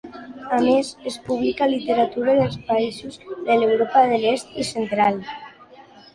A 0.55 0.59
més 0.61 0.87
es 1.11 1.17
publica 1.27 1.67
literatura 1.73 2.35
dels 2.39 2.57
països 2.71 3.21
de 3.29 3.59
l'Europa 3.61 4.05
de 4.15 4.19
l'Est 4.27 4.59
i 4.65 4.69
Central. 4.73 5.23